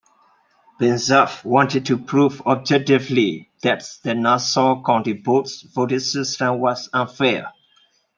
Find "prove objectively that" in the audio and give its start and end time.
1.99-3.87